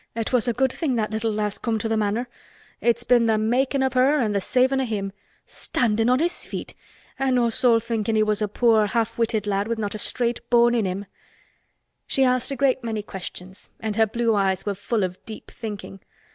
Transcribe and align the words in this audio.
"It 0.15 0.33
was 0.33 0.47
a 0.47 0.53
good 0.53 0.73
thing 0.73 0.95
that 0.95 1.11
little 1.11 1.31
lass 1.31 1.59
came 1.59 1.77
to 1.77 1.87
th' 1.87 1.95
Manor. 1.95 2.27
It's 2.81 3.03
been 3.03 3.27
th' 3.27 3.39
makin' 3.39 3.83
o' 3.83 3.89
her 3.93 4.19
an' 4.19 4.33
th' 4.33 4.41
savin, 4.41 4.81
o' 4.81 4.85
him. 4.85 5.11
Standin' 5.45 6.09
on 6.09 6.17
his 6.17 6.43
feet! 6.43 6.73
An' 7.19 7.37
us 7.37 7.63
all 7.63 7.79
thinkin' 7.79 8.15
he 8.15 8.23
was 8.23 8.41
a 8.41 8.47
poor 8.47 8.87
half 8.87 9.19
witted 9.19 9.45
lad 9.45 9.67
with 9.67 9.77
not 9.77 9.93
a 9.93 9.99
straight 9.99 10.39
bone 10.49 10.73
in 10.73 10.85
him." 10.85 11.05
She 12.07 12.23
asked 12.23 12.49
a 12.49 12.55
great 12.55 12.83
many 12.83 13.03
questions 13.03 13.69
and 13.79 13.95
her 13.95 14.07
blue 14.07 14.33
eyes 14.33 14.65
were 14.65 14.73
full 14.73 15.03
of 15.03 15.23
deep 15.27 15.51
thinking. 15.51 15.99